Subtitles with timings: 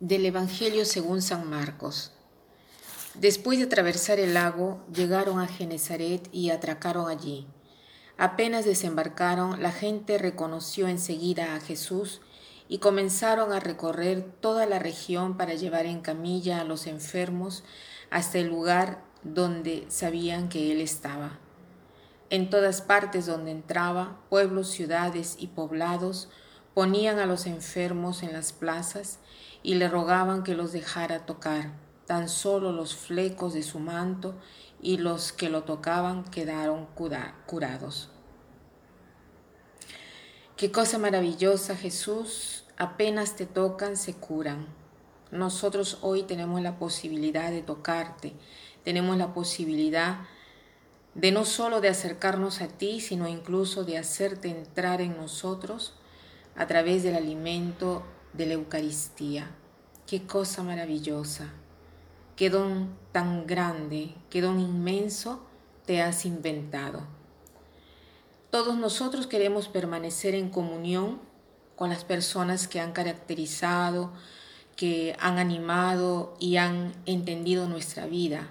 [0.00, 2.12] Del Evangelio según San Marcos.
[3.12, 7.46] Después de atravesar el lago, llegaron a Genezaret y atracaron allí.
[8.16, 12.22] Apenas desembarcaron, la gente reconoció enseguida a Jesús
[12.66, 17.62] y comenzaron a recorrer toda la región para llevar en camilla a los enfermos
[18.08, 21.38] hasta el lugar donde sabían que Él estaba.
[22.30, 26.30] En todas partes donde entraba, pueblos, ciudades y poblados,
[26.72, 29.18] ponían a los enfermos en las plazas
[29.62, 31.72] y le rogaban que los dejara tocar.
[32.06, 34.34] Tan solo los flecos de su manto
[34.80, 36.86] y los que lo tocaban quedaron
[37.46, 38.10] curados.
[40.56, 42.64] Qué cosa maravillosa, Jesús.
[42.76, 44.66] Apenas te tocan, se curan.
[45.30, 48.32] Nosotros hoy tenemos la posibilidad de tocarte,
[48.82, 50.18] tenemos la posibilidad
[51.14, 55.94] de no solo de acercarnos a ti, sino incluso de hacerte entrar en nosotros
[56.56, 58.02] a través del alimento
[58.32, 59.50] de la Eucaristía.
[60.06, 61.52] Qué cosa maravillosa,
[62.36, 65.40] qué don tan grande, qué don inmenso
[65.86, 67.02] te has inventado.
[68.50, 71.20] Todos nosotros queremos permanecer en comunión
[71.76, 74.12] con las personas que han caracterizado,
[74.76, 78.48] que han animado y han entendido nuestra vida.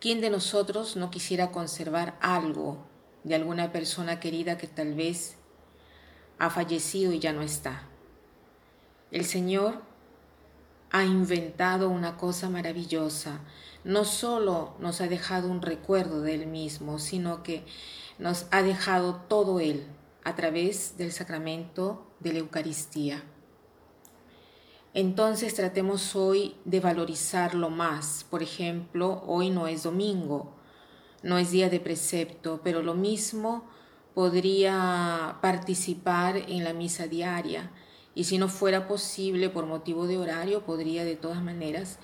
[0.00, 2.86] ¿Quién de nosotros no quisiera conservar algo
[3.24, 5.36] de alguna persona querida que tal vez
[6.38, 7.88] ha fallecido y ya no está?
[9.10, 9.82] El Señor
[10.90, 13.40] ha inventado una cosa maravillosa.
[13.84, 17.64] No solo nos ha dejado un recuerdo de Él mismo, sino que
[18.18, 19.86] nos ha dejado todo Él
[20.24, 23.22] a través del sacramento de la Eucaristía.
[24.92, 28.24] Entonces tratemos hoy de valorizarlo más.
[28.28, 30.54] Por ejemplo, hoy no es domingo,
[31.22, 33.64] no es día de precepto, pero lo mismo
[34.14, 37.70] podría participar en la misa diaria
[38.16, 41.98] y si no fuera posible por motivo de horario, podría de todas maneras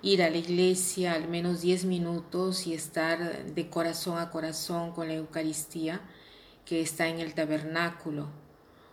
[0.00, 5.08] ir a la iglesia al menos 10 minutos y estar de corazón a corazón con
[5.08, 6.00] la Eucaristía
[6.64, 8.28] que está en el tabernáculo.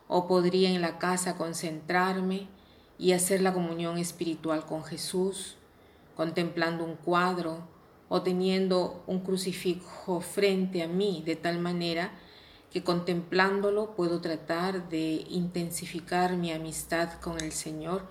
[0.09, 2.49] O podría en la casa concentrarme
[2.99, 5.55] y hacer la comunión espiritual con Jesús,
[6.17, 7.65] contemplando un cuadro
[8.09, 12.11] o teniendo un crucifijo frente a mí de tal manera
[12.71, 18.07] que contemplándolo puedo tratar de intensificar mi amistad con el Señor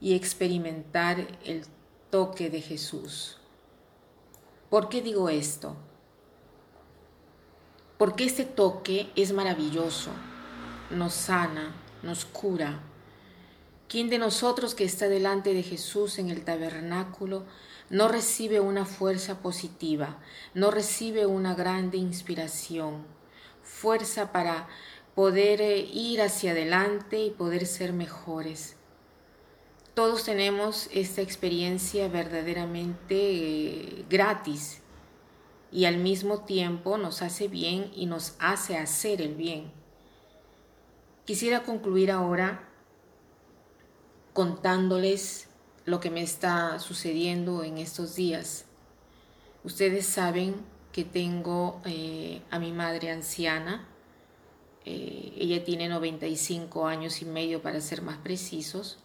[0.00, 1.64] y experimentar el
[2.10, 3.38] toque de Jesús.
[4.68, 5.76] ¿Por qué digo esto?
[7.98, 10.10] Porque este toque es maravilloso,
[10.90, 12.80] nos sana, nos cura.
[13.88, 17.44] ¿Quién de nosotros que está delante de Jesús en el tabernáculo
[17.90, 20.18] no recibe una fuerza positiva,
[20.54, 23.19] no recibe una grande inspiración?
[23.70, 24.68] Fuerza para
[25.14, 28.76] poder eh, ir hacia adelante y poder ser mejores.
[29.94, 34.80] Todos tenemos esta experiencia verdaderamente eh, gratis
[35.72, 39.72] y al mismo tiempo nos hace bien y nos hace hacer el bien.
[41.24, 42.68] Quisiera concluir ahora
[44.32, 45.48] contándoles
[45.84, 48.64] lo que me está sucediendo en estos días.
[49.64, 50.56] Ustedes saben
[50.92, 53.86] que tengo eh, a mi madre anciana.
[54.84, 58.98] Eh, ella tiene 95 años y medio para ser más precisos.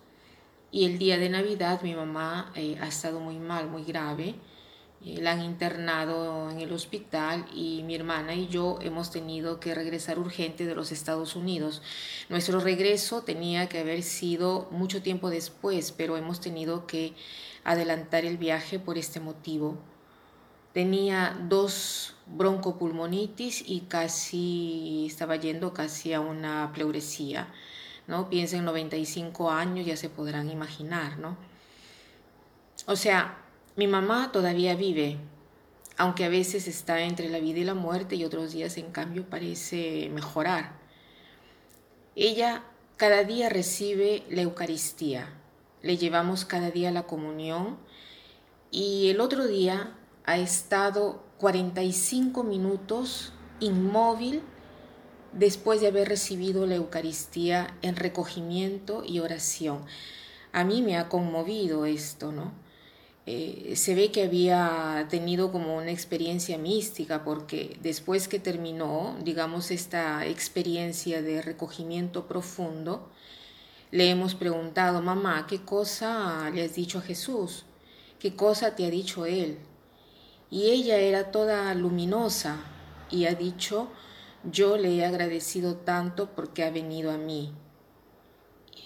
[0.71, 4.35] Y el día de Navidad mi mamá eh, ha estado muy mal, muy grave.
[5.01, 10.17] la han internado en el hospital y mi hermana y yo hemos tenido que regresar
[10.17, 11.83] urgente de los Estados Unidos.
[12.29, 17.13] Nuestro regreso tenía que haber sido mucho tiempo después, pero hemos tenido que
[17.63, 19.77] adelantar el viaje por este motivo
[20.75, 27.47] tenía dos broncopulmonitis y casi estaba yendo casi a una pleuresía,
[28.07, 28.29] ¿no?
[28.29, 31.37] Piensen 95 años, ya se podrán imaginar, ¿no?
[32.87, 33.37] O sea,
[33.77, 35.17] mi mamá todavía vive,
[35.95, 39.23] aunque a veces está entre la vida y la muerte y otros días en cambio
[39.29, 40.73] parece mejorar.
[42.17, 42.63] Ella
[42.97, 45.29] cada día recibe la Eucaristía,
[45.81, 47.77] le llevamos cada día la comunión
[48.71, 54.41] y el otro día ha estado 45 minutos inmóvil
[55.33, 59.85] después de haber recibido la Eucaristía en recogimiento y oración.
[60.51, 62.53] A mí me ha conmovido esto, ¿no?
[63.27, 69.71] Eh, se ve que había tenido como una experiencia mística porque después que terminó, digamos,
[69.71, 73.09] esta experiencia de recogimiento profundo,
[73.91, 77.65] le hemos preguntado, mamá, ¿qué cosa le has dicho a Jesús?
[78.19, 79.57] ¿Qué cosa te ha dicho Él?
[80.49, 82.57] Y ella era toda luminosa
[83.09, 83.89] y ha dicho,
[84.43, 87.53] yo le he agradecido tanto porque ha venido a mí.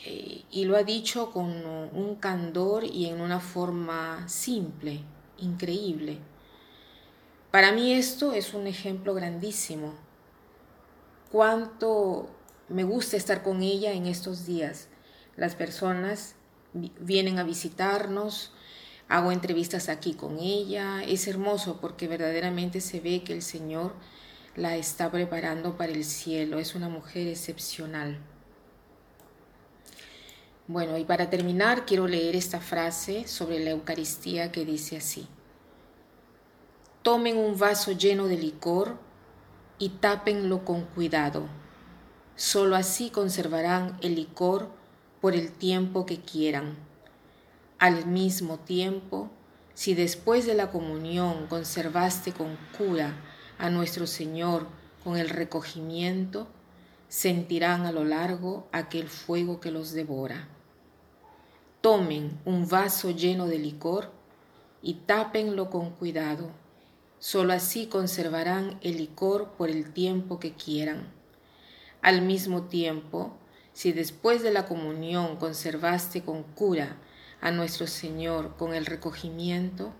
[0.05, 1.49] eh, y lo ha dicho con
[1.93, 5.03] un candor y en una forma simple,
[5.37, 6.19] increíble.
[7.51, 9.93] Para mí esto es un ejemplo grandísimo.
[11.31, 12.29] Cuánto
[12.69, 14.87] me gusta estar con ella en estos días.
[15.35, 16.35] Las personas
[16.73, 18.51] vienen a visitarnos,
[19.09, 21.03] hago entrevistas aquí con ella.
[21.03, 23.93] Es hermoso porque verdaderamente se ve que el Señor
[24.55, 26.59] la está preparando para el cielo.
[26.59, 28.19] Es una mujer excepcional.
[30.67, 35.27] Bueno, y para terminar quiero leer esta frase sobre la Eucaristía que dice así.
[37.01, 38.99] Tomen un vaso lleno de licor
[39.79, 41.47] y tápenlo con cuidado.
[42.35, 44.69] Solo así conservarán el licor
[45.21, 46.88] por el tiempo que quieran.
[47.79, 49.29] Al mismo tiempo,
[49.73, 53.15] si después de la comunión conservaste con cura
[53.57, 54.67] a nuestro Señor
[55.01, 56.49] con el recogimiento,
[57.07, 60.49] sentirán a lo largo aquel fuego que los devora.
[61.79, 64.11] Tomen un vaso lleno de licor
[64.81, 66.51] y tápenlo con cuidado.
[67.19, 71.07] Solo así conservarán el licor por el tiempo que quieran.
[72.01, 73.37] Al mismo tiempo,
[73.71, 76.97] si después de la comunión conservaste con cura
[77.41, 79.93] a nuestro Señor con el recogimiento,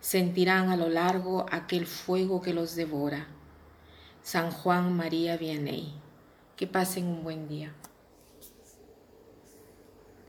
[0.00, 3.26] sentirán a lo largo aquel fuego que los devora.
[4.22, 5.94] San Juan María Vianney.
[6.56, 7.72] Que pasen un buen día.